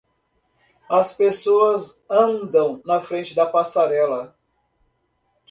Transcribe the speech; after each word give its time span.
As 0.89 1.13
pessoas 1.13 2.03
andam 2.09 2.81
na 2.83 2.99
frente 2.99 3.35
da 3.35 3.45
passarela. 3.45 4.35